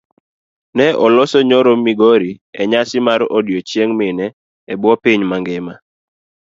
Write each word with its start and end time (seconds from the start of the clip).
Ne 0.75 0.87
oloso 1.05 1.39
nyoro 1.49 1.71
migori 1.85 2.31
enyasi 2.61 2.97
mar 3.07 3.21
odiochieng' 3.37 3.95
mine 3.99 4.25
ebuo 4.71 4.93
piny 5.03 5.21
mangima. 5.29 5.73